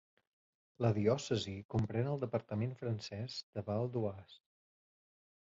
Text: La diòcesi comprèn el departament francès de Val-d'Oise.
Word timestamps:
La 0.85 0.89
diòcesi 0.95 1.53
comprèn 1.73 2.09
el 2.13 2.23
departament 2.23 2.73
francès 2.81 3.37
de 3.59 3.67
Val-d'Oise. 3.71 4.43